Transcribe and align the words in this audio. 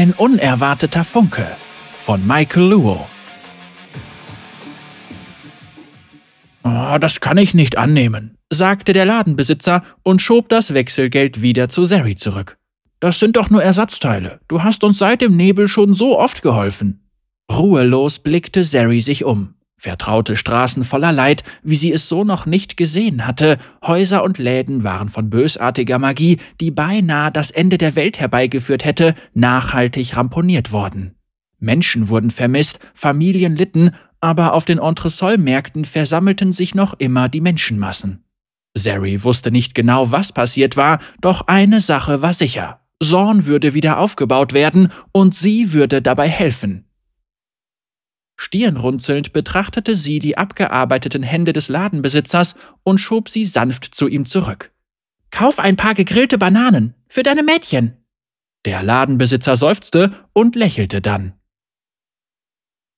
Ein 0.00 0.14
unerwarteter 0.14 1.04
Funke 1.04 1.46
von 2.00 2.26
Michael 2.26 2.70
Luo. 2.70 3.06
Oh, 6.64 6.96
das 6.98 7.20
kann 7.20 7.36
ich 7.36 7.52
nicht 7.52 7.76
annehmen, 7.76 8.38
sagte 8.48 8.94
der 8.94 9.04
Ladenbesitzer 9.04 9.84
und 10.02 10.22
schob 10.22 10.48
das 10.48 10.72
Wechselgeld 10.72 11.42
wieder 11.42 11.68
zu 11.68 11.84
Sari 11.84 12.16
zurück. 12.16 12.56
Das 12.98 13.18
sind 13.18 13.36
doch 13.36 13.50
nur 13.50 13.62
Ersatzteile. 13.62 14.40
Du 14.48 14.62
hast 14.62 14.84
uns 14.84 14.96
seit 14.96 15.20
dem 15.20 15.36
Nebel 15.36 15.68
schon 15.68 15.92
so 15.92 16.18
oft 16.18 16.40
geholfen. 16.40 17.06
Ruhelos 17.52 18.20
blickte 18.20 18.64
Sari 18.64 19.02
sich 19.02 19.26
um. 19.26 19.52
Vertraute 19.82 20.36
Straßen 20.36 20.84
voller 20.84 21.10
Leid, 21.10 21.42
wie 21.62 21.74
sie 21.74 21.90
es 21.90 22.06
so 22.06 22.22
noch 22.22 22.44
nicht 22.44 22.76
gesehen 22.76 23.26
hatte, 23.26 23.56
Häuser 23.82 24.22
und 24.22 24.36
Läden 24.36 24.84
waren 24.84 25.08
von 25.08 25.30
bösartiger 25.30 25.98
Magie, 25.98 26.36
die 26.60 26.70
beinahe 26.70 27.32
das 27.32 27.50
Ende 27.50 27.78
der 27.78 27.96
Welt 27.96 28.20
herbeigeführt 28.20 28.84
hätte, 28.84 29.14
nachhaltig 29.32 30.18
ramponiert 30.18 30.70
worden. 30.70 31.14
Menschen 31.60 32.10
wurden 32.10 32.30
vermisst, 32.30 32.78
Familien 32.92 33.56
litten, 33.56 33.92
aber 34.20 34.52
auf 34.52 34.66
den 34.66 34.76
Entresol-Märkten 34.76 35.86
versammelten 35.86 36.52
sich 36.52 36.74
noch 36.74 36.92
immer 36.98 37.30
die 37.30 37.40
Menschenmassen. 37.40 38.22
Sari 38.74 39.24
wusste 39.24 39.50
nicht 39.50 39.74
genau, 39.74 40.10
was 40.10 40.32
passiert 40.32 40.76
war, 40.76 40.98
doch 41.22 41.46
eine 41.46 41.80
Sache 41.80 42.20
war 42.20 42.34
sicher. 42.34 42.80
Zorn 43.02 43.46
würde 43.46 43.72
wieder 43.72 43.98
aufgebaut 43.98 44.52
werden 44.52 44.92
und 45.12 45.34
sie 45.34 45.72
würde 45.72 46.02
dabei 46.02 46.28
helfen. 46.28 46.84
Stirnrunzelnd 48.42 49.34
betrachtete 49.34 49.94
sie 49.94 50.18
die 50.18 50.38
abgearbeiteten 50.38 51.22
Hände 51.22 51.52
des 51.52 51.68
Ladenbesitzers 51.68 52.54
und 52.82 52.96
schob 52.96 53.28
sie 53.28 53.44
sanft 53.44 53.94
zu 53.94 54.08
ihm 54.08 54.24
zurück. 54.24 54.72
Kauf 55.30 55.58
ein 55.58 55.76
paar 55.76 55.92
gegrillte 55.92 56.38
Bananen 56.38 56.94
für 57.06 57.22
deine 57.22 57.42
Mädchen. 57.42 57.98
Der 58.64 58.82
Ladenbesitzer 58.82 59.58
seufzte 59.58 60.12
und 60.32 60.56
lächelte 60.56 61.02
dann. 61.02 61.34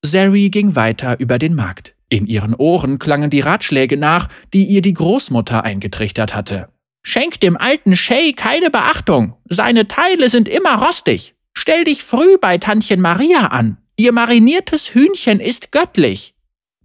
Sari 0.05 0.49
ging 0.49 0.77
weiter 0.77 1.19
über 1.19 1.41
den 1.41 1.57
Markt. 1.57 1.97
In 2.09 2.29
ihren 2.29 2.55
Ohren 2.55 3.01
klangen 3.01 3.29
die 3.29 3.41
Ratschläge 3.41 3.97
nach, 3.97 4.29
die 4.55 4.67
ihr 4.67 4.81
die 4.81 4.95
Großmutter 4.95 5.65
eingetrichtert 5.65 6.37
hatte. 6.37 6.69
Schenk 7.03 7.41
dem 7.41 7.57
alten 7.57 7.97
Shay 7.97 8.33
keine 8.33 8.71
Beachtung. 8.71 9.35
Seine 9.49 9.89
Teile 9.89 10.29
sind 10.29 10.49
immer 10.49 10.77
rostig. 10.87 11.35
Stell 11.53 11.83
dich 11.83 12.05
früh 12.05 12.39
bei 12.41 12.59
Tantchen 12.59 13.01
Maria 13.01 13.49
an. 13.49 13.82
Ihr 14.03 14.11
mariniertes 14.11 14.95
Hühnchen 14.95 15.39
ist 15.39 15.71
göttlich. 15.71 16.35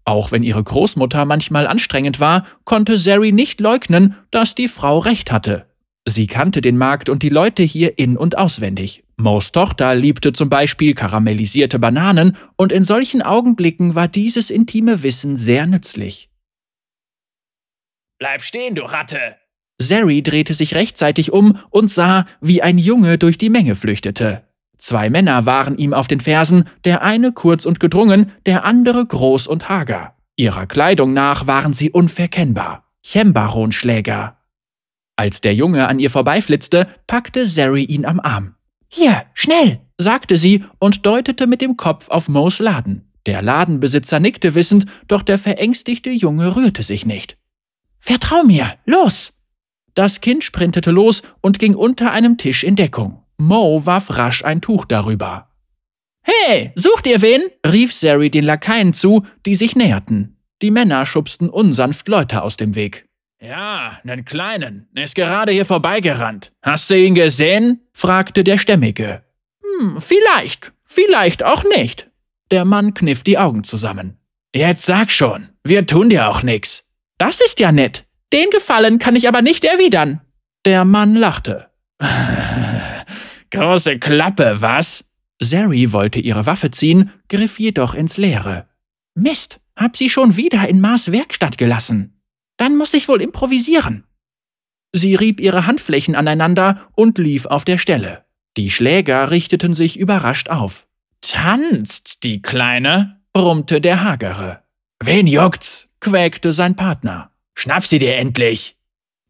Auch 0.05 0.31
wenn 0.31 0.43
ihre 0.43 0.63
Großmutter 0.63 1.25
manchmal 1.25 1.65
anstrengend 1.65 2.19
war, 2.19 2.45
konnte 2.63 2.99
Sari 2.99 3.31
nicht 3.31 3.59
leugnen, 3.59 4.15
dass 4.29 4.53
die 4.53 4.67
Frau 4.67 4.99
recht 4.99 5.31
hatte. 5.31 5.65
Sie 6.05 6.27
kannte 6.27 6.61
den 6.61 6.77
Markt 6.77 7.09
und 7.09 7.23
die 7.23 7.29
Leute 7.29 7.63
hier 7.63 7.97
in- 7.97 8.17
und 8.17 8.37
auswendig. 8.37 9.03
Mo's 9.15 9.51
Tochter 9.51 9.95
liebte 9.95 10.31
zum 10.31 10.51
Beispiel 10.51 10.93
karamellisierte 10.93 11.79
Bananen 11.79 12.37
und 12.55 12.71
in 12.71 12.83
solchen 12.83 13.23
Augenblicken 13.23 13.95
war 13.95 14.07
dieses 14.07 14.51
intime 14.51 15.01
Wissen 15.01 15.37
sehr 15.37 15.65
nützlich. 15.65 16.29
Bleib 18.19 18.43
stehen, 18.43 18.75
du 18.75 18.83
Ratte! 18.83 19.37
Sari 19.79 20.21
drehte 20.21 20.53
sich 20.53 20.75
rechtzeitig 20.75 21.31
um 21.31 21.57
und 21.71 21.89
sah, 21.89 22.27
wie 22.41 22.61
ein 22.61 22.77
Junge 22.77 23.17
durch 23.17 23.39
die 23.39 23.49
Menge 23.49 23.73
flüchtete. 23.73 24.46
Zwei 24.77 25.09
Männer 25.09 25.45
waren 25.45 25.77
ihm 25.77 25.93
auf 25.93 26.07
den 26.07 26.19
Fersen, 26.19 26.65
der 26.85 27.01
eine 27.01 27.31
kurz 27.31 27.65
und 27.65 27.79
gedrungen, 27.79 28.31
der 28.45 28.63
andere 28.63 29.05
groß 29.05 29.47
und 29.47 29.69
hager. 29.69 30.13
Ihrer 30.35 30.67
Kleidung 30.67 31.13
nach 31.13 31.47
waren 31.47 31.73
sie 31.73 31.89
unverkennbar. 31.89 32.83
Chembaronschläger. 33.03 34.37
Als 35.15 35.41
der 35.41 35.55
Junge 35.55 35.87
an 35.87 35.99
ihr 35.99 36.11
vorbeiflitzte, 36.11 36.87
packte 37.07 37.47
Sari 37.47 37.83
ihn 37.83 38.05
am 38.05 38.19
Arm. 38.19 38.55
Hier, 38.87 39.23
schnell, 39.33 39.81
sagte 39.97 40.37
sie 40.37 40.63
und 40.77 41.05
deutete 41.05 41.47
mit 41.47 41.61
dem 41.61 41.75
Kopf 41.75 42.09
auf 42.09 42.29
Moes 42.29 42.59
Laden. 42.59 43.11
Der 43.25 43.41
Ladenbesitzer 43.41 44.19
nickte 44.19 44.55
wissend, 44.55 44.85
doch 45.07 45.21
der 45.21 45.37
verängstigte 45.37 46.11
Junge 46.11 46.55
rührte 46.55 46.83
sich 46.83 47.05
nicht. 47.05 47.37
Vertrau 47.99 48.43
mir, 48.43 48.75
los! 48.85 49.33
Das 49.95 50.21
Kind 50.21 50.43
sprintete 50.43 50.91
los 50.91 51.23
und 51.41 51.57
ging 51.57 51.73
unter 51.73 52.11
einem 52.11 52.37
Tisch 52.37 52.63
in 52.63 52.75
Deckung. 52.75 53.23
Mo 53.37 53.85
warf 53.85 54.17
rasch 54.17 54.43
ein 54.43 54.61
Tuch 54.61 54.85
darüber. 54.85 55.49
Hey, 56.21 56.71
sucht 56.75 57.07
ihr 57.07 57.21
wen? 57.21 57.41
rief 57.65 57.93
Sari 57.93 58.29
den 58.29 58.43
Lakaien 58.43 58.93
zu, 58.93 59.25
die 59.45 59.55
sich 59.55 59.75
näherten. 59.75 60.37
Die 60.61 60.71
Männer 60.71 61.05
schubsten 61.05 61.49
unsanft 61.49 62.07
Leute 62.07 62.41
aus 62.41 62.57
dem 62.57 62.73
Weg. 62.75 63.07
Ja, 63.39 63.99
nen 64.03 64.25
Kleinen. 64.25 64.89
Er 64.95 65.03
ist 65.03 65.15
gerade 65.15 65.51
hier 65.51 65.65
vorbeigerannt. 65.65 66.51
Hast 66.63 66.89
du 66.89 66.97
ihn 66.97 67.13
gesehen? 67.13 67.87
fragte 67.93 68.43
der 68.43 68.57
Stämmige. 68.57 69.23
Hm, 69.61 70.01
vielleicht, 70.01 70.73
vielleicht 70.83 71.43
auch 71.43 71.63
nicht. 71.63 72.09
Der 72.49 72.65
Mann 72.65 72.95
kniff 72.95 73.23
die 73.23 73.37
Augen 73.37 73.63
zusammen. 73.63 74.17
Jetzt 74.55 74.85
sag 74.85 75.11
schon, 75.11 75.49
wir 75.63 75.85
tun 75.85 76.09
dir 76.09 76.29
auch 76.29 76.41
nix. 76.41 76.85
Das 77.19 77.39
ist 77.41 77.59
ja 77.59 77.71
nett. 77.71 78.05
Den 78.33 78.49
Gefallen 78.49 78.97
kann 78.97 79.15
ich 79.15 79.27
aber 79.27 79.43
nicht 79.43 79.63
erwidern. 79.63 80.21
Der 80.65 80.83
Mann 80.83 81.13
lachte. 81.13 81.67
Große 83.51 83.99
Klappe, 83.99 84.61
was? 84.61 85.05
Sari 85.39 85.91
wollte 85.93 86.19
ihre 86.19 86.45
Waffe 86.45 86.71
ziehen, 86.71 87.11
griff 87.29 87.59
jedoch 87.59 87.93
ins 87.93 88.17
Leere. 88.17 88.67
Mist, 89.15 89.59
hab 89.75 89.95
sie 89.95 90.09
schon 90.09 90.35
wieder 90.35 90.67
in 90.67 90.81
Mars 90.81 91.11
Werkstatt 91.11 91.57
gelassen. 91.57 92.21
Dann 92.57 92.75
muss 92.77 92.93
ich 92.93 93.07
wohl 93.07 93.21
improvisieren. 93.21 94.03
Sie 94.93 95.15
rieb 95.15 95.39
ihre 95.39 95.67
Handflächen 95.67 96.15
aneinander 96.15 96.87
und 96.95 97.17
lief 97.17 97.45
auf 97.45 97.65
der 97.65 97.77
Stelle. 97.77 98.25
Die 98.57 98.71
Schläger 98.71 99.29
richteten 99.29 99.73
sich 99.73 99.99
überrascht 99.99 100.49
auf. 100.49 100.87
Tanzt, 101.21 102.23
die 102.23 102.41
Kleine, 102.41 103.21
brummte 103.33 103.81
der 103.81 104.03
Hagere. 104.03 104.63
Wen 105.03 105.27
juckt's? 105.27 105.87
quäkte 105.99 106.51
sein 106.51 106.75
Partner. 106.75 107.31
Schnapp 107.53 107.85
sie 107.85 107.99
dir 107.99 108.15
endlich! 108.15 108.77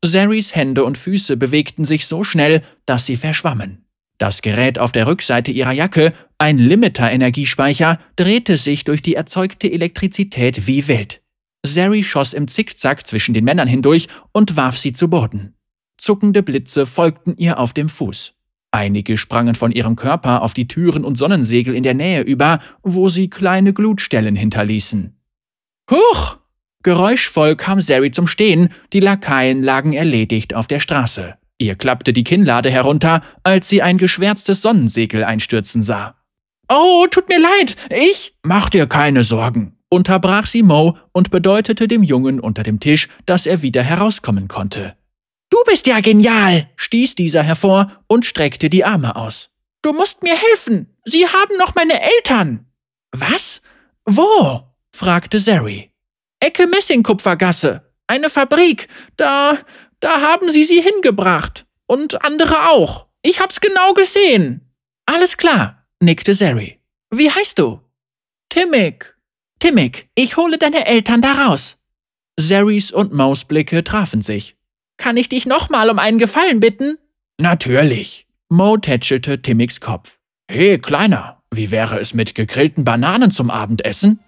Saris 0.04 0.56
Hände 0.56 0.86
und 0.86 0.98
Füße 0.98 1.38
bewegten 1.38 1.84
sich 1.84 2.08
so 2.08 2.24
schnell, 2.24 2.62
dass 2.86 3.06
sie 3.06 3.18
verschwammen. 3.18 3.87
Das 4.18 4.42
Gerät 4.42 4.80
auf 4.80 4.92
der 4.92 5.08
Rückseite 5.08 5.52
ihrer 5.52 5.72
Jacke, 5.72 6.14
ein 6.38 6.58
Limiter-Energiespeicher, 6.58 8.00
drehte 8.16 8.58
sich 8.58 8.84
durch 8.84 9.02
die 9.02 9.16
erzeugte 9.16 9.72
Elektrizität 9.72 10.68
wie 10.68 10.88
wild. 10.88 11.22
Sari 11.64 12.04
schoss 12.04 12.34
im 12.34 12.48
Zickzack 12.48 13.06
zwischen 13.06 13.34
den 13.34 13.44
Männern 13.44 13.68
hindurch 13.68 14.08
und 14.32 14.56
warf 14.56 14.78
sie 14.78 14.94
zu 14.94 15.10
Boden. 15.10 15.56
Zuckende 15.98 16.44
Blitze 16.44 16.86
folgten 16.86 17.36
ihr 17.38 17.60
auf 17.60 17.74
dem 17.74 17.90
Fuß. 17.90 18.34
Einige 18.72 19.18
sprangen 19.18 19.56
von 19.56 19.72
ihrem 19.72 19.96
Körper 19.96 20.42
auf 20.42 20.54
die 20.54 20.68
Türen 20.68 21.04
und 21.04 21.18
Sonnensegel 21.18 21.76
in 21.76 21.84
der 21.84 21.94
Nähe 21.94 22.22
über, 22.22 22.60
wo 22.84 23.10
sie 23.10 23.30
kleine 23.30 23.74
Glutstellen 23.74 24.36
hinterließen. 24.36 25.16
Huch! 25.90 26.38
Geräuschvoll 26.84 27.56
kam 27.56 27.82
Sari 27.82 28.12
zum 28.12 28.28
Stehen, 28.28 28.70
die 28.94 29.00
Lakaien 29.00 29.64
lagen 29.64 29.94
erledigt 29.94 30.54
auf 30.54 30.68
der 30.68 30.80
Straße. 30.80 31.36
Ihr 31.58 31.76
klappte 31.76 32.14
die 32.14 32.24
Kinnlade 32.24 32.70
herunter, 32.70 33.24
als 33.44 33.68
sie 33.68 33.82
ein 33.82 33.98
geschwärztes 33.98 34.62
Sonnensegel 34.62 35.24
einstürzen 35.24 35.82
sah. 35.82 36.16
Oh, 36.70 37.08
tut 37.10 37.30
mir 37.30 37.40
leid, 37.40 37.76
ich. 37.90 38.36
Mach 38.44 38.70
dir 38.70 38.88
keine 38.88 39.24
Sorgen, 39.24 39.78
unterbrach 39.90 40.46
sie 40.46 40.64
Mo 40.64 40.98
und 41.14 41.32
bedeutete 41.32 41.88
dem 41.88 42.04
Jungen 42.04 42.40
unter 42.40 42.64
dem 42.64 42.80
Tisch, 42.80 43.08
dass 43.26 43.46
er 43.46 43.62
wieder 43.62 43.84
herauskommen 43.84 44.48
konnte. 44.48 44.96
Du 45.50 45.58
bist 45.66 45.88
ja 45.88 46.02
genial, 46.02 46.70
stieß 46.76 47.16
dieser 47.16 47.42
hervor 47.42 47.92
und 48.08 48.26
streckte 48.26 48.70
die 48.70 48.84
Arme 48.84 49.16
aus. 49.16 49.50
Du 49.82 49.94
musst 49.94 50.24
mir 50.24 50.36
helfen. 50.36 50.94
Sie 51.06 51.26
haben 51.26 51.58
noch 51.58 51.74
meine 51.74 52.02
Eltern. 52.02 52.66
Was? 53.12 53.62
Wo? 54.06 54.64
fragte 54.92 55.40
Sari. 55.40 55.92
Ecke 56.42 56.68
Messingkupfergasse. 56.68 57.84
Eine 58.08 58.30
Fabrik. 58.30 58.90
Da, 59.16 59.58
da 60.00 60.22
haben 60.22 60.52
sie 60.52 60.64
sie 60.64 60.82
hingebracht. 60.82 61.66
Und 61.86 62.24
andere 62.26 62.70
auch. 62.70 63.08
Ich 63.22 63.40
hab's 63.40 63.62
genau 63.62 63.94
gesehen. 63.94 64.62
Alles 65.06 65.38
klar, 65.38 65.86
nickte 66.02 66.34
Sari. 66.34 66.80
Wie 67.12 67.32
heißt 67.32 67.60
du? 67.60 67.82
Timmick. 68.50 69.16
Timmick, 69.60 70.10
ich 70.16 70.38
hole 70.38 70.58
deine 70.58 70.86
Eltern 70.86 71.22
da 71.22 71.46
raus. 71.46 71.78
Saris 72.40 72.92
und 72.92 73.14
Maus 73.14 73.46
Blicke 73.46 73.84
trafen 73.84 74.22
sich. 74.22 74.56
Kann 74.98 75.18
ich 75.18 75.30
dich 75.30 75.46
nochmal 75.46 75.90
um 75.90 76.00
einen 76.00 76.20
Gefallen 76.20 76.60
bitten? 76.60 76.98
Natürlich. 77.38 78.28
Mo 78.50 78.78
tätschelte 78.78 79.42
Timmicks 79.42 79.80
Kopf. 79.80 80.20
Hey, 80.50 80.78
Kleiner, 80.78 81.42
wie 81.52 81.72
wäre 81.72 82.00
es 82.00 82.14
mit 82.14 82.36
gegrillten 82.36 82.84
Bananen 82.86 83.32
zum 83.32 83.50
Abendessen? 83.50 84.20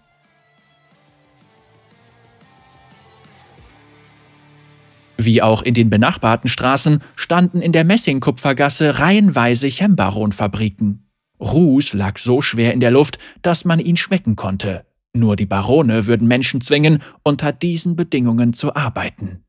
Wie 5.21 5.41
auch 5.41 5.63
in 5.63 5.73
den 5.73 5.89
benachbarten 5.89 6.49
Straßen 6.49 7.03
standen 7.17 7.61
in 7.61 7.73
der 7.73 7.83
Messingkupfergasse 7.83 8.99
reihenweise 8.99 9.67
Chembaron-Fabriken. 9.67 11.09
Ruß 11.41 11.91
lag 11.91 12.17
so 12.17 12.41
schwer 12.41 12.73
in 12.73 12.79
der 12.79 12.91
Luft, 12.91 13.19
dass 13.41 13.65
man 13.65 13.81
ihn 13.81 13.97
schmecken 13.97 14.37
konnte. 14.37 14.85
Nur 15.11 15.35
die 15.35 15.45
Barone 15.45 16.07
würden 16.07 16.25
Menschen 16.25 16.61
zwingen, 16.61 16.99
unter 17.21 17.51
diesen 17.51 17.97
Bedingungen 17.97 18.53
zu 18.53 18.75
arbeiten. 18.77 19.43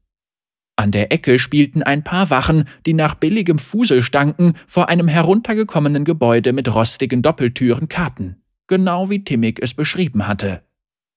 An 0.75 0.91
der 0.91 1.13
Ecke 1.13 1.39
spielten 1.39 1.85
ein 1.85 2.03
paar 2.03 2.31
Wachen, 2.31 2.65
die 2.85 2.95
nach 2.95 3.15
billigem 3.15 3.61
Fusel 3.61 4.03
stanken, 4.03 4.55
vor 4.67 4.89
einem 4.89 5.07
heruntergekommenen 5.07 6.05
Gebäude 6.05 6.53
mit 6.53 6.75
rostigen 6.75 7.23
Doppeltüren 7.23 7.87
Karten. 7.89 8.43
Genau 8.67 9.09
wie 9.09 9.23
Timmick 9.23 9.63
es 9.63 9.75
beschrieben 9.75 10.27
hatte. 10.27 10.65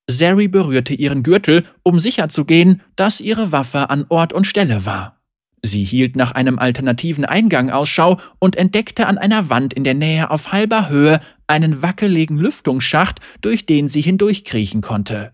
Sari 0.07 0.47
berührte 0.47 0.93
ihren 0.93 1.23
Gürtel, 1.23 1.65
um 1.81 1.99
sicherzugehen, 1.99 2.81
dass 2.95 3.21
ihre 3.21 3.51
Waffe 3.51 3.89
an 3.89 4.05
Ort 4.09 4.33
und 4.33 4.45
Stelle 4.45 4.85
war. 4.85 5.21
Sie 5.61 5.83
hielt 5.83 6.17
nach 6.17 6.33
einem 6.33 6.59
alternativen 6.59 7.23
Eingang 7.23 7.69
Ausschau 7.69 8.19
und 8.39 8.57
entdeckte 8.57 9.07
an 9.07 9.17
einer 9.17 9.49
Wand 9.49 9.73
in 9.73 9.85
der 9.85 9.93
Nähe 9.93 10.29
auf 10.29 10.51
halber 10.51 10.89
Höhe 10.89 11.21
einen 11.47 11.81
wackeligen 11.81 12.37
Lüftungsschacht, 12.37 13.21
durch 13.41 13.65
den 13.65 13.87
sie 13.87 14.01
hindurchkriechen 14.01 14.81
konnte. 14.81 15.33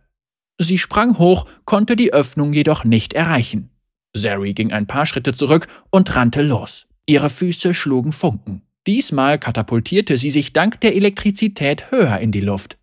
Sie 0.60 0.78
sprang 0.78 1.18
hoch, 1.18 1.48
konnte 1.66 1.96
die 1.96 2.14
Öffnung 2.14 2.54
jedoch 2.54 2.84
nicht 2.84 3.14
erreichen. 3.14 3.72
Sari 4.14 4.54
ging 4.54 4.72
ein 4.72 4.88
paar 4.88 5.06
Schritte 5.06 5.34
zurück 5.34 5.68
und 5.90 6.16
rannte 6.16 6.42
los. 6.42 6.86
Ihre 7.06 7.30
Füße 7.30 7.74
schlugen 7.74 8.12
Funken. 8.12 8.62
Diesmal 8.86 9.40
katapultierte 9.40 10.18
sie 10.18 10.30
sich 10.30 10.54
dank 10.54 10.80
der 10.82 10.96
Elektrizität 10.96 11.92
höher 11.92 12.20
in 12.20 12.32
die 12.32 12.42
Luft. 12.42 12.79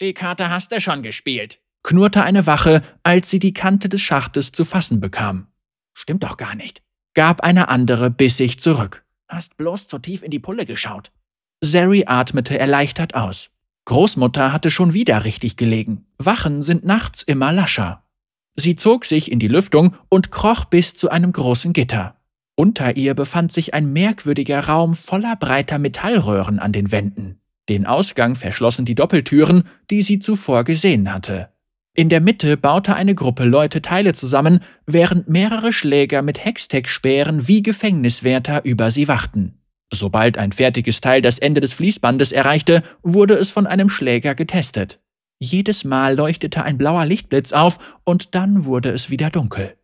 Die 0.00 0.12
Karte 0.12 0.50
hast 0.50 0.72
du 0.72 0.80
schon 0.80 1.04
gespielt, 1.04 1.60
knurrte 1.84 2.24
eine 2.24 2.46
Wache, 2.46 2.82
als 3.04 3.30
sie 3.30 3.38
die 3.38 3.52
Kante 3.52 3.88
des 3.88 4.02
Schachtes 4.02 4.50
zu 4.50 4.64
fassen 4.64 5.00
bekam. 5.00 5.46
Stimmt 5.92 6.24
doch 6.24 6.36
gar 6.36 6.56
nicht, 6.56 6.82
gab 7.14 7.42
eine 7.42 7.68
andere 7.68 8.10
bissig 8.10 8.58
zurück. 8.58 9.04
Hast 9.28 9.56
bloß 9.56 9.86
zu 9.86 10.00
tief 10.00 10.24
in 10.24 10.32
die 10.32 10.40
Pulle 10.40 10.66
geschaut. 10.66 11.12
Sari 11.60 12.04
atmete 12.06 12.58
erleichtert 12.58 13.14
aus. 13.14 13.50
Großmutter 13.84 14.52
hatte 14.52 14.72
schon 14.72 14.94
wieder 14.94 15.24
richtig 15.24 15.56
gelegen. 15.56 16.06
Wachen 16.18 16.64
sind 16.64 16.84
nachts 16.84 17.22
immer 17.22 17.52
lascher. 17.52 18.02
Sie 18.56 18.74
zog 18.74 19.04
sich 19.04 19.30
in 19.30 19.38
die 19.38 19.48
Lüftung 19.48 19.96
und 20.08 20.32
kroch 20.32 20.64
bis 20.64 20.94
zu 20.94 21.08
einem 21.08 21.32
großen 21.32 21.72
Gitter. 21.72 22.16
Unter 22.56 22.96
ihr 22.96 23.14
befand 23.14 23.52
sich 23.52 23.74
ein 23.74 23.92
merkwürdiger 23.92 24.60
Raum 24.60 24.94
voller 24.94 25.36
breiter 25.36 25.78
Metallröhren 25.78 26.58
an 26.58 26.72
den 26.72 26.90
Wänden. 26.90 27.40
Den 27.68 27.86
Ausgang 27.86 28.36
verschlossen 28.36 28.84
die 28.84 28.94
Doppeltüren, 28.94 29.64
die 29.90 30.02
sie 30.02 30.18
zuvor 30.18 30.64
gesehen 30.64 31.12
hatte. 31.12 31.48
In 31.96 32.08
der 32.08 32.20
Mitte 32.20 32.56
baute 32.56 32.94
eine 32.94 33.14
Gruppe 33.14 33.44
Leute 33.44 33.80
Teile 33.80 34.14
zusammen, 34.14 34.60
während 34.84 35.28
mehrere 35.28 35.72
Schläger 35.72 36.22
mit 36.22 36.44
Hextech-Speeren 36.44 37.46
wie 37.46 37.62
Gefängniswärter 37.62 38.64
über 38.64 38.90
sie 38.90 39.06
wachten. 39.06 39.60
Sobald 39.92 40.36
ein 40.36 40.50
fertiges 40.50 41.00
Teil 41.00 41.22
das 41.22 41.38
Ende 41.38 41.60
des 41.60 41.72
Fließbandes 41.74 42.32
erreichte, 42.32 42.82
wurde 43.02 43.34
es 43.34 43.50
von 43.50 43.66
einem 43.66 43.88
Schläger 43.88 44.34
getestet. 44.34 44.98
Jedes 45.38 45.84
Mal 45.84 46.16
leuchtete 46.16 46.64
ein 46.64 46.78
blauer 46.78 47.04
Lichtblitz 47.06 47.52
auf 47.52 47.78
und 48.02 48.34
dann 48.34 48.64
wurde 48.64 48.90
es 48.90 49.10
wieder 49.10 49.30
dunkel. 49.30 49.76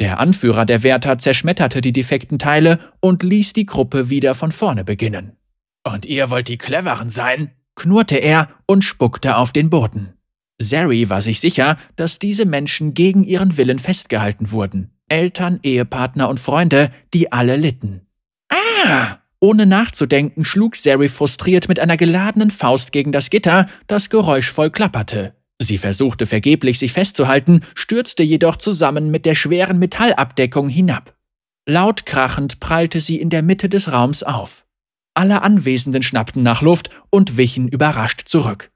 Der 0.00 0.18
Anführer 0.18 0.64
der 0.64 0.82
Wärter 0.82 1.18
zerschmetterte 1.18 1.80
die 1.80 1.92
defekten 1.92 2.40
Teile 2.40 2.80
und 2.98 3.22
ließ 3.22 3.52
die 3.52 3.66
Gruppe 3.66 4.10
wieder 4.10 4.34
von 4.34 4.50
vorne 4.50 4.84
beginnen. 4.84 5.36
Und 5.84 6.06
ihr 6.06 6.30
wollt 6.30 6.48
die 6.48 6.58
Cleveren 6.58 7.10
sein? 7.10 7.52
knurrte 7.74 8.16
er 8.16 8.48
und 8.66 8.84
spuckte 8.84 9.36
auf 9.36 9.52
den 9.52 9.70
Boden. 9.70 10.14
Sari 10.60 11.10
war 11.10 11.22
sich 11.22 11.40
sicher, 11.40 11.76
dass 11.96 12.18
diese 12.18 12.44
Menschen 12.44 12.94
gegen 12.94 13.24
ihren 13.24 13.56
Willen 13.56 13.78
festgehalten 13.78 14.52
wurden. 14.52 14.90
Eltern, 15.08 15.58
Ehepartner 15.62 16.28
und 16.28 16.38
Freunde, 16.38 16.90
die 17.12 17.32
alle 17.32 17.56
litten. 17.56 18.06
Ah! 18.48 19.18
Ohne 19.40 19.66
nachzudenken 19.66 20.44
schlug 20.44 20.76
Sari 20.76 21.08
frustriert 21.08 21.68
mit 21.68 21.80
einer 21.80 21.96
geladenen 21.96 22.52
Faust 22.52 22.92
gegen 22.92 23.10
das 23.10 23.28
Gitter, 23.28 23.66
das 23.88 24.08
geräuschvoll 24.08 24.70
klapperte. 24.70 25.34
Sie 25.58 25.78
versuchte 25.78 26.26
vergeblich, 26.26 26.78
sich 26.78 26.92
festzuhalten, 26.92 27.62
stürzte 27.74 28.22
jedoch 28.22 28.56
zusammen 28.56 29.10
mit 29.10 29.26
der 29.26 29.34
schweren 29.34 29.78
Metallabdeckung 29.78 30.68
hinab. 30.68 31.16
Laut 31.66 32.06
krachend 32.06 32.60
prallte 32.60 33.00
sie 33.00 33.20
in 33.20 33.30
der 33.30 33.42
Mitte 33.42 33.68
des 33.68 33.92
Raums 33.92 34.22
auf. 34.22 34.64
Alle 35.14 35.42
Anwesenden 35.42 36.02
schnappten 36.02 36.42
nach 36.42 36.62
Luft 36.62 36.90
und 37.10 37.36
wichen 37.36 37.68
überrascht 37.68 38.28
zurück. 38.28 38.70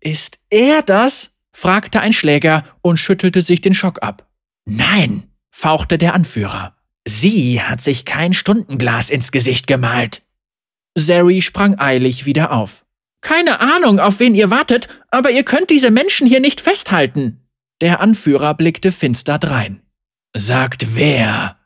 Ist 0.00 0.38
er 0.50 0.82
das? 0.82 1.30
fragte 1.52 2.00
ein 2.00 2.12
Schläger 2.12 2.64
und 2.80 2.98
schüttelte 2.98 3.42
sich 3.42 3.60
den 3.60 3.74
Schock 3.74 4.02
ab. 4.02 4.28
Nein, 4.64 5.24
fauchte 5.50 5.98
der 5.98 6.14
Anführer. 6.14 6.76
Sie 7.06 7.60
hat 7.60 7.80
sich 7.80 8.04
kein 8.04 8.32
Stundenglas 8.32 9.10
ins 9.10 9.32
Gesicht 9.32 9.66
gemalt. 9.66 10.22
Sari 10.96 11.42
sprang 11.42 11.78
eilig 11.78 12.26
wieder 12.26 12.52
auf. 12.52 12.84
Keine 13.20 13.60
Ahnung, 13.60 13.98
auf 13.98 14.18
wen 14.18 14.34
ihr 14.34 14.50
wartet, 14.50 14.88
aber 15.10 15.30
ihr 15.30 15.44
könnt 15.44 15.70
diese 15.70 15.90
Menschen 15.90 16.26
hier 16.26 16.40
nicht 16.40 16.60
festhalten. 16.60 17.48
Der 17.80 18.00
Anführer 18.00 18.54
blickte 18.54 18.92
finster 18.92 19.38
drein. 19.38 19.82
Sagt 20.34 20.94
wer? 20.94 21.58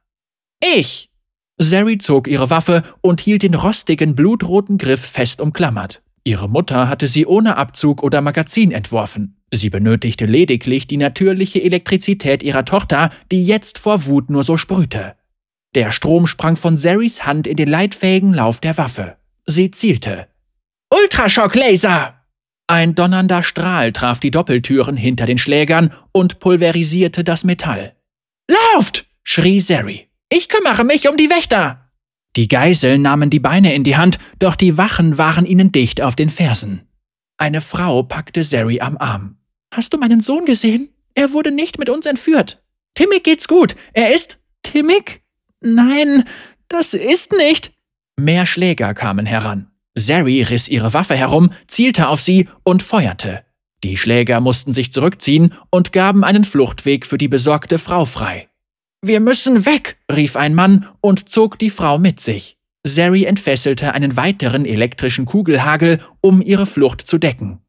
Ich. 0.60 1.10
Sari 1.58 1.98
zog 1.98 2.28
ihre 2.28 2.50
Waffe 2.50 2.82
und 3.00 3.20
hielt 3.20 3.42
den 3.42 3.54
rostigen, 3.54 4.14
blutroten 4.14 4.78
Griff 4.78 5.00
fest 5.00 5.40
umklammert. 5.40 6.02
Ihre 6.24 6.48
Mutter 6.48 6.88
hatte 6.88 7.08
sie 7.08 7.24
ohne 7.24 7.56
Abzug 7.56 8.02
oder 8.02 8.20
Magazin 8.20 8.72
entworfen. 8.72 9.36
Sie 9.52 9.70
benötigte 9.70 10.26
lediglich 10.26 10.86
die 10.86 10.96
natürliche 10.96 11.62
Elektrizität 11.62 12.42
ihrer 12.42 12.64
Tochter, 12.64 13.10
die 13.30 13.42
jetzt 13.42 13.78
vor 13.78 14.06
Wut 14.06 14.28
nur 14.28 14.44
so 14.44 14.56
sprühte. 14.56 15.14
Der 15.74 15.92
Strom 15.92 16.26
sprang 16.26 16.56
von 16.56 16.76
Saris 16.76 17.26
Hand 17.26 17.46
in 17.46 17.56
den 17.56 17.68
leitfähigen 17.68 18.34
Lauf 18.34 18.60
der 18.60 18.76
Waffe. 18.76 19.16
Sie 19.46 19.70
zielte. 19.70 20.26
Ultraschock-Laser! 20.90 22.14
Ein 22.66 22.96
donnernder 22.96 23.44
Strahl 23.44 23.92
traf 23.92 24.18
die 24.18 24.32
Doppeltüren 24.32 24.96
hinter 24.96 25.26
den 25.26 25.38
Schlägern 25.38 25.92
und 26.10 26.40
pulverisierte 26.40 27.22
das 27.22 27.44
Metall. 27.44 27.94
Lauft! 28.48 29.06
schrie 29.22 29.60
Sari. 29.60 30.05
Ich 30.28 30.48
kümmere 30.48 30.84
mich 30.84 31.08
um 31.08 31.16
die 31.16 31.30
Wächter! 31.30 31.90
Die 32.36 32.48
Geiseln 32.48 33.00
nahmen 33.02 33.30
die 33.30 33.40
Beine 33.40 33.74
in 33.74 33.84
die 33.84 33.96
Hand, 33.96 34.18
doch 34.38 34.56
die 34.56 34.76
Wachen 34.76 35.16
waren 35.16 35.46
ihnen 35.46 35.72
dicht 35.72 36.02
auf 36.02 36.16
den 36.16 36.28
Fersen. 36.28 36.82
Eine 37.38 37.60
Frau 37.60 38.02
packte 38.02 38.44
Sari 38.44 38.80
am 38.80 38.98
Arm. 38.98 39.38
Hast 39.72 39.94
du 39.94 39.98
meinen 39.98 40.20
Sohn 40.20 40.44
gesehen? 40.44 40.90
Er 41.14 41.32
wurde 41.32 41.50
nicht 41.50 41.78
mit 41.78 41.88
uns 41.88 42.06
entführt. 42.06 42.62
Timmick 42.94 43.24
geht's 43.24 43.48
gut. 43.48 43.76
Er 43.92 44.14
ist. 44.14 44.38
Timmick? 44.62 45.22
Nein, 45.60 46.24
das 46.68 46.92
ist 46.92 47.32
nicht. 47.32 47.72
Mehr 48.16 48.46
Schläger 48.46 48.94
kamen 48.94 49.26
heran. 49.26 49.70
Sari 49.94 50.42
riss 50.42 50.68
ihre 50.68 50.92
Waffe 50.92 51.16
herum, 51.16 51.50
zielte 51.68 52.08
auf 52.08 52.20
sie 52.20 52.48
und 52.64 52.82
feuerte. 52.82 53.44
Die 53.82 53.96
Schläger 53.96 54.40
mussten 54.40 54.72
sich 54.72 54.92
zurückziehen 54.92 55.54
und 55.70 55.92
gaben 55.92 56.24
einen 56.24 56.44
Fluchtweg 56.44 57.06
für 57.06 57.18
die 57.18 57.28
besorgte 57.28 57.78
Frau 57.78 58.04
frei. 58.04 58.48
Wir 59.02 59.20
müssen 59.20 59.66
weg, 59.66 59.98
rief 60.10 60.36
ein 60.36 60.54
Mann 60.54 60.88
und 61.00 61.28
zog 61.28 61.58
die 61.58 61.70
Frau 61.70 61.98
mit 61.98 62.20
sich. 62.20 62.56
Sari 62.84 63.24
entfesselte 63.24 63.92
einen 63.92 64.16
weiteren 64.16 64.64
elektrischen 64.64 65.26
Kugelhagel, 65.26 66.00
um 66.20 66.40
ihre 66.40 66.66
Flucht 66.66 67.06
zu 67.06 67.18
decken. 67.18 67.60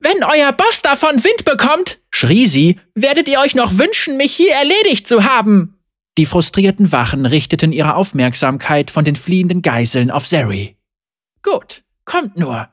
Wenn 0.00 0.24
euer 0.24 0.52
Boss 0.52 0.82
davon 0.82 1.22
Wind 1.22 1.44
bekommt, 1.44 1.98
schrie 2.10 2.46
sie, 2.46 2.80
werdet 2.94 3.28
ihr 3.28 3.40
euch 3.40 3.54
noch 3.54 3.78
wünschen, 3.78 4.16
mich 4.16 4.32
hier 4.32 4.54
erledigt 4.54 5.06
zu 5.06 5.24
haben. 5.24 5.78
Die 6.18 6.26
frustrierten 6.26 6.90
Wachen 6.90 7.26
richteten 7.26 7.72
ihre 7.72 7.94
Aufmerksamkeit 7.94 8.90
von 8.90 9.04
den 9.04 9.16
fliehenden 9.16 9.62
Geiseln 9.62 10.10
auf 10.10 10.26
Sari. 10.26 10.76
Gut, 11.42 11.82
kommt 12.04 12.36
nur. 12.36 12.68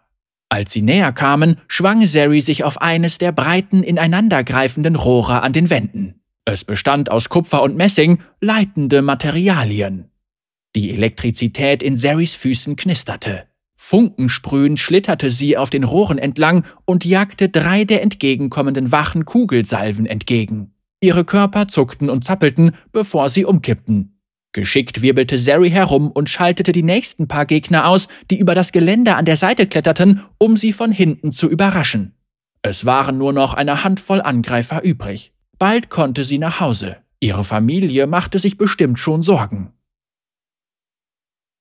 Als 0.50 0.72
sie 0.72 0.82
näher 0.82 1.12
kamen, 1.12 1.60
schwang 1.68 2.06
Sari 2.06 2.42
sich 2.42 2.64
auf 2.64 2.82
eines 2.82 3.18
der 3.18 3.32
breiten, 3.34 3.84
ineinandergreifenden 3.84 4.96
Rohre 4.96 5.42
an 5.42 5.54
den 5.54 5.70
Wänden. 5.70 6.22
Es 6.50 6.63
bestand 6.63 7.12
aus 7.12 7.27
Kupfer 7.27 7.62
und 7.62 7.75
Messing, 7.75 8.20
leitende 8.39 9.01
Materialien. 9.01 10.06
Die 10.77 10.92
Elektrizität 10.92 11.84
in 11.84 11.98
Saris 11.98 12.36
Füßen 12.36 12.77
knisterte. 12.77 13.44
Funkensprühend 13.75 14.80
schlitterte 14.80 15.30
sie 15.30 15.58
auf 15.58 15.70
den 15.70 15.84
Rohren 15.84 16.18
entlang 16.18 16.63
und 16.86 17.04
jagte 17.04 17.50
drei 17.50 17.84
der 17.84 18.01
entgegenkommenden 18.01 18.94
Wachen 18.94 19.25
Kugelsalven 19.25 20.06
entgegen. 20.06 20.74
Ihre 21.01 21.25
Körper 21.25 21.68
zuckten 21.68 22.10
und 22.10 22.24
zappelten, 22.24 22.72
bevor 22.94 23.27
sie 23.27 23.44
umkippten. 23.44 24.18
Geschickt 24.54 25.01
wirbelte 25.01 25.38
Sari 25.38 25.70
herum 25.70 26.10
und 26.10 26.30
schaltete 26.30 26.72
die 26.72 26.82
nächsten 26.82 27.27
paar 27.27 27.46
Gegner 27.46 27.89
aus, 27.89 28.08
die 28.32 28.39
über 28.39 28.56
das 28.56 28.72
Geländer 28.72 29.18
an 29.18 29.25
der 29.25 29.36
Seite 29.36 29.68
kletterten, 29.68 30.24
um 30.38 30.56
sie 30.56 30.72
von 30.72 30.94
hinten 30.94 31.34
zu 31.34 31.50
überraschen. 31.50 32.13
Es 32.62 32.86
waren 32.86 33.18
nur 33.18 33.34
noch 33.34 33.54
eine 33.54 33.84
Handvoll 33.84 34.22
Angreifer 34.22 34.82
übrig. 34.82 35.34
Bald 35.60 35.90
konnte 35.90 36.24
sie 36.24 36.38
nach 36.38 36.60
Hause. 36.60 36.98
Ihre 37.20 37.44
Familie 37.44 38.06
machte 38.06 38.38
sich 38.40 38.58
bestimmt 38.58 39.00
schon 39.00 39.24
Sorgen. 39.24 39.74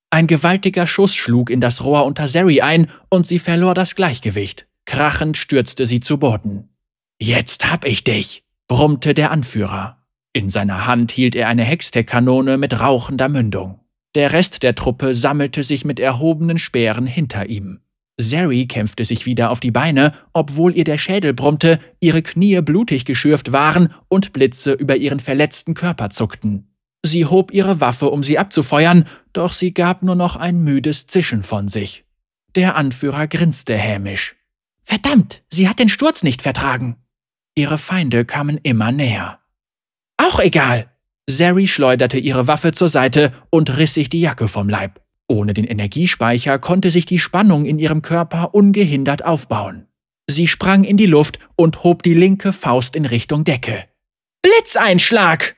Ein 0.09 0.27
gewaltiger 0.27 0.87
Schuss 0.87 1.15
schlug 1.15 1.49
in 1.49 1.61
das 1.61 1.83
Rohr 1.83 2.05
unter 2.05 2.27
Sari 2.27 2.61
ein 2.61 2.89
und 3.09 3.27
sie 3.27 3.39
verlor 3.39 3.73
das 3.73 3.95
Gleichgewicht. 3.95 4.67
Krachend 4.85 5.35
stürzte 5.37 5.85
sie 5.85 5.99
zu 5.99 6.17
Boden. 6.17 6.69
Jetzt 7.19 7.69
hab 7.69 7.85
ich 7.85 8.03
dich, 8.03 8.43
brummte 8.67 9.13
der 9.13 9.31
Anführer. 9.31 9.97
In 10.31 10.49
seiner 10.49 10.85
Hand 10.85 11.11
hielt 11.11 11.35
er 11.35 11.47
eine 11.47 11.63
Hextech-Kanone 11.63 12.57
mit 12.57 12.79
rauchender 12.79 13.27
Mündung. 13.27 13.79
Der 14.15 14.31
Rest 14.31 14.63
der 14.63 14.75
Truppe 14.75 15.13
sammelte 15.13 15.63
sich 15.63 15.83
mit 15.83 15.99
erhobenen 15.99 16.57
Speeren 16.57 17.07
hinter 17.07 17.49
ihm. 17.49 17.81
Zeri 18.19 18.65
kämpfte 18.65 19.05
sich 19.05 19.25
wieder 19.25 19.51
auf 19.51 19.59
die 19.59 19.71
Beine, 19.71 20.13
obwohl 20.33 20.75
ihr 20.75 20.83
der 20.83 20.97
Schädel 20.97 21.33
brummte, 21.33 21.79
ihre 21.99 22.23
Knie 22.23 22.61
blutig 22.61 23.05
geschürft 23.05 23.51
waren 23.51 23.93
und 24.07 24.33
Blitze 24.33 24.73
über 24.73 24.95
ihren 24.95 25.19
verletzten 25.19 25.75
Körper 25.75 26.09
zuckten. 26.09 26.67
Sie 27.03 27.25
hob 27.25 27.53
ihre 27.53 27.79
Waffe, 27.79 28.09
um 28.09 28.23
sie 28.23 28.39
abzufeuern, 28.39 29.05
doch 29.33 29.51
sie 29.53 29.73
gab 29.73 30.01
nur 30.01 30.15
noch 30.15 30.35
ein 30.35 30.63
müdes 30.63 31.05
Zischen 31.05 31.43
von 31.43 31.67
sich. 31.67 32.05
Der 32.55 32.75
Anführer 32.75 33.27
grinste 33.27 33.75
hämisch. 33.75 34.35
Verdammt, 34.81 35.43
sie 35.49 35.69
hat 35.69 35.79
den 35.79 35.89
Sturz 35.89 36.23
nicht 36.23 36.41
vertragen. 36.41 36.97
Ihre 37.55 37.77
Feinde 37.77 38.25
kamen 38.25 38.59
immer 38.63 38.91
näher. 38.91 39.39
Auch 40.17 40.39
egal. 40.39 40.91
Zeri 41.29 41.67
schleuderte 41.67 42.17
ihre 42.17 42.47
Waffe 42.47 42.71
zur 42.71 42.89
Seite 42.89 43.33
und 43.49 43.77
riss 43.77 43.93
sich 43.93 44.09
die 44.09 44.21
Jacke 44.21 44.47
vom 44.47 44.69
Leib. 44.69 45.01
Ohne 45.27 45.53
den 45.53 45.65
Energiespeicher 45.65 46.57
konnte 46.59 46.89
sich 46.89 47.05
die 47.05 47.19
Spannung 47.19 47.65
in 47.65 47.79
ihrem 47.79 48.01
Körper 48.01 48.53
ungehindert 48.53 49.25
aufbauen. 49.25 49.87
Sie 50.29 50.47
sprang 50.47 50.83
in 50.83 50.97
die 50.97 51.05
Luft 51.05 51.39
und 51.55 51.83
hob 51.83 52.03
die 52.03 52.13
linke 52.13 52.53
Faust 52.53 52.95
in 52.95 53.05
Richtung 53.05 53.43
Decke. 53.43 53.85
Blitzeinschlag! 54.41 55.55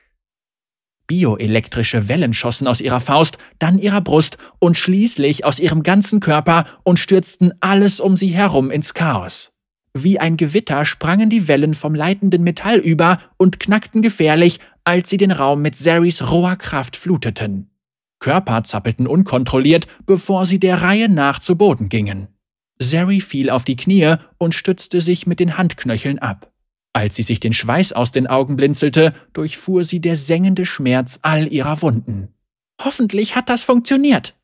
Bioelektrische 1.06 2.08
Wellen 2.08 2.34
schossen 2.34 2.68
aus 2.68 2.80
ihrer 2.80 3.00
Faust, 3.00 3.38
dann 3.58 3.78
ihrer 3.78 4.00
Brust 4.00 4.38
und 4.60 4.78
schließlich 4.78 5.44
aus 5.44 5.58
ihrem 5.58 5.82
ganzen 5.82 6.20
Körper 6.20 6.66
und 6.84 7.00
stürzten 7.00 7.52
alles 7.60 7.98
um 7.98 8.16
sie 8.16 8.28
herum 8.28 8.70
ins 8.70 8.94
Chaos. 8.94 9.52
Wie 9.92 10.20
ein 10.20 10.36
Gewitter 10.36 10.84
sprangen 10.84 11.28
die 11.28 11.48
Wellen 11.48 11.74
vom 11.74 11.96
leitenden 11.96 12.44
Metall 12.44 12.78
über 12.78 13.20
und 13.36 13.58
knackten 13.58 14.02
gefährlich, 14.02 14.60
als 14.84 15.10
sie 15.10 15.16
den 15.16 15.32
Raum 15.32 15.62
mit 15.62 15.76
Zaris 15.76 16.30
roher 16.30 16.54
Kraft 16.54 16.96
fluteten. 16.96 17.69
Körper 18.20 18.62
zappelten 18.64 19.06
unkontrolliert, 19.06 19.86
bevor 20.06 20.46
sie 20.46 20.60
der 20.60 20.82
Reihe 20.82 21.08
nach 21.08 21.40
zu 21.40 21.56
Boden 21.56 21.88
gingen. 21.88 22.28
Zeri 22.80 23.20
fiel 23.20 23.50
auf 23.50 23.64
die 23.64 23.76
Knie 23.76 24.16
und 24.38 24.54
stützte 24.54 25.00
sich 25.00 25.26
mit 25.26 25.40
den 25.40 25.58
Handknöcheln 25.58 26.18
ab. 26.18 26.52
Als 26.92 27.16
sie 27.16 27.22
sich 27.22 27.40
den 27.40 27.52
Schweiß 27.52 27.92
aus 27.92 28.10
den 28.10 28.26
Augen 28.26 28.56
blinzelte, 28.56 29.14
durchfuhr 29.32 29.84
sie 29.84 30.00
der 30.00 30.16
sengende 30.16 30.66
Schmerz 30.66 31.20
all 31.22 31.52
ihrer 31.52 31.82
Wunden. 31.82 32.34
Hoffentlich 32.80 33.36
hat 33.36 33.48
das 33.48 33.62
funktioniert. 33.62 34.36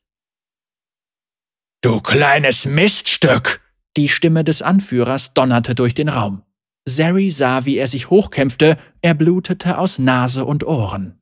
Du 1.83 2.01
kleines 2.01 2.67
Miststück! 2.67 3.63
Die 3.97 4.09
Stimme 4.09 4.45
des 4.45 4.61
Anführers 4.61 5.33
donnerte 5.33 5.75
durch 5.75 5.95
den 5.95 6.09
Raum. 6.09 6.43
Zeri 6.87 7.31
sah, 7.31 7.65
wie 7.65 7.77
er 7.77 7.89
sich 7.89 8.11
hochkämpfte, 8.11 8.77
er 9.01 9.15
blutete 9.15 9.79
aus 9.79 9.99
Nase 9.99 10.45
und 10.45 10.65
Ohren. 10.65 11.19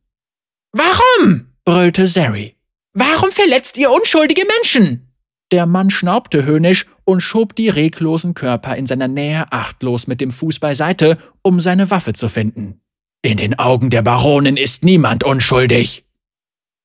Warum? 0.72 1.53
Brüllte 1.64 2.06
Zeri. 2.06 2.56
Warum 2.92 3.32
verletzt 3.32 3.78
ihr 3.78 3.90
unschuldige 3.90 4.42
Menschen? 4.58 5.08
Der 5.50 5.66
Mann 5.66 5.90
schnaubte 5.90 6.44
höhnisch 6.44 6.86
und 7.04 7.20
schob 7.20 7.54
die 7.54 7.68
reglosen 7.68 8.34
Körper 8.34 8.76
in 8.76 8.86
seiner 8.86 9.08
Nähe 9.08 9.50
achtlos 9.52 10.06
mit 10.06 10.20
dem 10.20 10.30
Fuß 10.30 10.58
beiseite, 10.58 11.18
um 11.42 11.60
seine 11.60 11.90
Waffe 11.90 12.12
zu 12.12 12.28
finden. 12.28 12.80
In 13.22 13.38
den 13.38 13.58
Augen 13.58 13.90
der 13.90 14.02
Baronin 14.02 14.56
ist 14.56 14.84
niemand 14.84 15.24
unschuldig. 15.24 16.04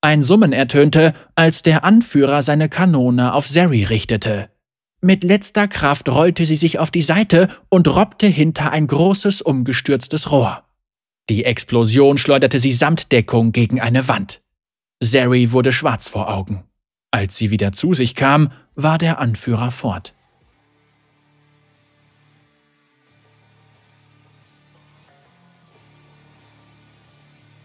Ein 0.01 0.23
Summen 0.23 0.53
ertönte, 0.53 1.13
als 1.35 1.61
der 1.61 1.83
Anführer 1.83 2.41
seine 2.41 2.69
Kanone 2.69 3.33
auf 3.33 3.47
Zeri 3.47 3.83
richtete. 3.83 4.49
Mit 5.01 5.23
letzter 5.23 5.67
Kraft 5.67 6.07
rollte 6.09 6.45
sie 6.45 6.55
sich 6.55 6.79
auf 6.79 6.91
die 6.91 7.01
Seite 7.01 7.49
und 7.69 7.87
robbte 7.87 8.27
hinter 8.27 8.71
ein 8.71 8.87
großes 8.87 9.41
umgestürztes 9.41 10.31
Rohr. 10.31 10.63
Die 11.29 11.45
Explosion 11.45 12.17
schleuderte 12.17 12.59
sie 12.59 12.73
samt 12.73 13.11
Deckung 13.11 13.51
gegen 13.51 13.79
eine 13.81 14.07
Wand. 14.07 14.41
Zeri 15.01 15.51
wurde 15.51 15.71
schwarz 15.71 16.09
vor 16.09 16.29
Augen. 16.29 16.63
Als 17.11 17.37
sie 17.37 17.51
wieder 17.51 17.71
zu 17.71 17.93
sich 17.93 18.15
kam, 18.15 18.51
war 18.75 18.97
der 18.97 19.19
Anführer 19.19 19.71
fort. 19.71 20.13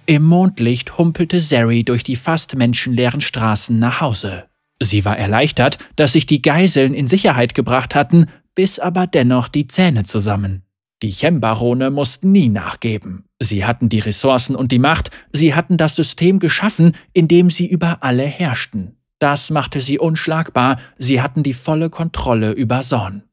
Im 0.07 0.23
Mondlicht 0.23 0.99
humpelte 0.99 1.41
Zeri 1.41 1.83
durch 1.83 2.03
die 2.03 2.17
fast 2.17 2.57
menschenleeren 2.57 3.21
Straßen 3.21 3.79
nach 3.79 4.01
Hause. 4.01 4.45
Sie 4.79 5.05
war 5.05 5.19
erleichtert, 5.19 5.79
dass 5.97 6.13
sich 6.13 6.27
die 6.27 6.43
Geiseln 6.43 6.95
in 6.95 7.09
Sicherheit 7.09 7.55
gebracht 7.55 7.95
hatten, 7.95 8.27
biss 8.55 8.79
aber 8.79 9.07
dennoch 9.07 9.49
die 9.49 9.67
Zähne 9.67 10.05
zusammen. 10.05 10.63
Die 11.03 11.11
Chem-Barone 11.11 11.91
mussten 11.91 12.33
nie 12.33 12.49
nachgeben. 12.49 13.25
Sie 13.45 13.67
hatten 13.67 13.91
die 13.91 13.99
Ressourcen 13.99 14.57
und 14.57 14.73
die 14.73 14.79
Macht, 14.79 15.11
sie 15.31 15.55
hatten 15.55 15.77
das 15.77 15.97
System 15.97 16.39
geschaffen, 16.39 16.97
in 17.13 17.29
dem 17.29 17.51
sie 17.51 17.67
über 17.67 18.03
alle 18.03 18.23
herrschten. 18.23 18.97
Das 19.19 19.51
machte 19.51 19.83
sie 19.83 19.99
unschlagbar, 19.99 20.81
sie 20.97 21.21
hatten 21.21 21.43
die 21.43 21.53
volle 21.53 21.91
Kontrolle 21.91 22.53
über 22.53 22.81
Zorn. 22.81 23.25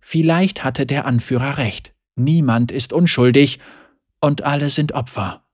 Vielleicht 0.00 0.62
hatte 0.62 0.86
der 0.86 1.06
Anführer 1.06 1.58
recht. 1.58 1.92
Niemand 2.14 2.70
ist 2.70 2.92
unschuldig 2.92 3.58
und 4.20 4.44
alle 4.44 4.70
sind 4.70 4.92
Opfer. 4.92 5.44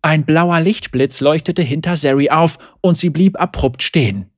Ein 0.00 0.24
blauer 0.24 0.60
Lichtblitz 0.60 1.20
leuchtete 1.20 1.62
hinter 1.62 1.96
Sari 1.98 2.30
auf 2.30 2.58
und 2.80 2.96
sie 2.96 3.10
blieb 3.10 3.38
abrupt 3.38 3.82
stehen. 3.82 4.30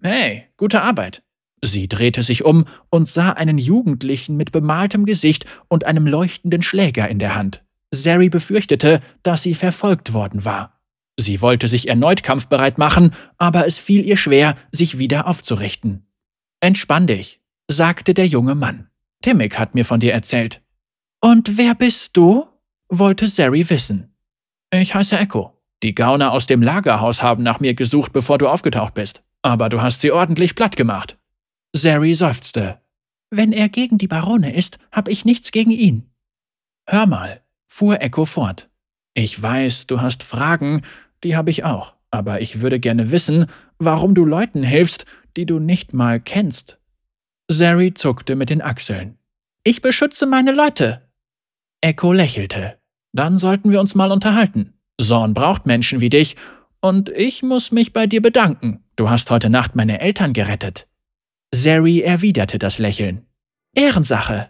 Hey, 0.00 0.46
gute 0.56 0.82
Arbeit. 0.82 1.22
Sie 1.60 1.88
drehte 1.88 2.22
sich 2.22 2.44
um 2.44 2.66
und 2.88 3.08
sah 3.08 3.32
einen 3.32 3.58
Jugendlichen 3.58 4.36
mit 4.36 4.52
bemaltem 4.52 5.06
Gesicht 5.06 5.44
und 5.66 5.84
einem 5.84 6.06
leuchtenden 6.06 6.62
Schläger 6.62 7.08
in 7.08 7.18
der 7.18 7.34
Hand. 7.34 7.62
Sari 7.90 8.28
befürchtete, 8.28 9.00
dass 9.22 9.42
sie 9.42 9.54
verfolgt 9.54 10.12
worden 10.12 10.44
war. 10.44 10.80
Sie 11.18 11.42
wollte 11.42 11.68
sich 11.68 11.88
erneut 11.88 12.22
kampfbereit 12.22 12.78
machen, 12.78 13.14
aber 13.36 13.66
es 13.66 13.78
fiel 13.78 14.04
ihr 14.04 14.16
schwer, 14.16 14.56
sich 14.72 14.98
wieder 14.98 15.26
aufzurichten. 15.26 16.06
Entspann 16.60 17.06
dich, 17.06 17.40
sagte 17.68 18.14
der 18.14 18.26
junge 18.26 18.54
Mann. 18.54 18.88
Timmick 19.22 19.58
hat 19.58 19.74
mir 19.74 19.84
von 19.84 20.00
dir 20.00 20.12
erzählt. 20.12 20.62
Und 21.20 21.58
wer 21.58 21.74
bist 21.74 22.16
du? 22.16 22.46
wollte 22.88 23.28
Sari 23.28 23.68
wissen. 23.68 24.14
Ich 24.72 24.94
heiße 24.94 25.18
Echo. 25.18 25.56
Die 25.82 25.94
Gauner 25.94 26.32
aus 26.32 26.46
dem 26.46 26.62
Lagerhaus 26.62 27.22
haben 27.22 27.42
nach 27.42 27.60
mir 27.60 27.74
gesucht, 27.74 28.12
bevor 28.12 28.38
du 28.38 28.48
aufgetaucht 28.48 28.94
bist. 28.94 29.22
Aber 29.42 29.68
du 29.68 29.80
hast 29.80 30.00
sie 30.00 30.12
ordentlich 30.12 30.54
platt 30.54 30.76
gemacht. 30.76 31.18
Sari 31.72 32.14
seufzte. 32.14 32.80
Wenn 33.30 33.52
er 33.52 33.68
gegen 33.68 33.96
die 33.96 34.08
Barone 34.08 34.54
ist, 34.54 34.78
hab 34.90 35.08
ich 35.08 35.24
nichts 35.24 35.52
gegen 35.52 35.70
ihn. 35.70 36.10
Hör 36.86 37.06
mal, 37.06 37.39
fuhr 37.70 38.02
Echo 38.02 38.24
fort. 38.24 38.68
Ich 39.14 39.40
weiß, 39.40 39.86
du 39.86 40.00
hast 40.00 40.22
Fragen, 40.22 40.82
die 41.22 41.36
habe 41.36 41.50
ich 41.50 41.64
auch, 41.64 41.94
aber 42.10 42.40
ich 42.40 42.60
würde 42.60 42.80
gerne 42.80 43.10
wissen, 43.10 43.46
warum 43.78 44.14
du 44.14 44.24
Leuten 44.24 44.62
hilfst, 44.62 45.06
die 45.36 45.46
du 45.46 45.58
nicht 45.58 45.94
mal 45.94 46.20
kennst. 46.20 46.78
Sari 47.48 47.94
zuckte 47.94 48.36
mit 48.36 48.50
den 48.50 48.60
Achseln. 48.60 49.18
Ich 49.64 49.80
beschütze 49.82 50.26
meine 50.26 50.52
Leute. 50.52 51.08
Echo 51.80 52.12
lächelte. 52.12 52.78
Dann 53.12 53.38
sollten 53.38 53.70
wir 53.70 53.80
uns 53.80 53.94
mal 53.94 54.12
unterhalten. 54.12 54.74
Zorn 55.00 55.32
braucht 55.32 55.66
Menschen 55.66 56.00
wie 56.00 56.10
dich, 56.10 56.36
und 56.80 57.08
ich 57.10 57.42
muss 57.42 57.72
mich 57.72 57.92
bei 57.92 58.06
dir 58.06 58.22
bedanken. 58.22 58.82
Du 58.96 59.10
hast 59.10 59.30
heute 59.30 59.50
Nacht 59.50 59.76
meine 59.76 60.00
Eltern 60.00 60.32
gerettet. 60.32 60.88
Sari 61.52 62.00
erwiderte 62.00 62.58
das 62.58 62.78
Lächeln. 62.78 63.26
Ehrensache. 63.74 64.48